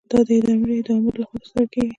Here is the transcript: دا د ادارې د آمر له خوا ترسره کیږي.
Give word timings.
دا 0.09 0.19
د 0.27 0.29
ادارې 0.39 0.77
د 0.87 0.89
آمر 0.97 1.13
له 1.21 1.25
خوا 1.29 1.37
ترسره 1.41 1.65
کیږي. 1.71 1.89